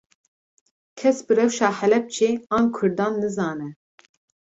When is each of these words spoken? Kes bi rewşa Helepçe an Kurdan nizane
Kes 0.99 1.17
bi 1.25 1.33
rewşa 1.37 1.69
Helepçe 1.81 2.29
an 2.57 2.65
Kurdan 2.75 3.13
nizane 3.21 3.69